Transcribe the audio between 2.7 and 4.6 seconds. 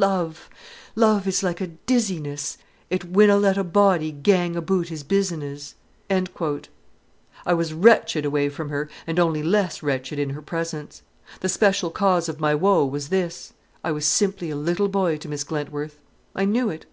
It winna let a body Gang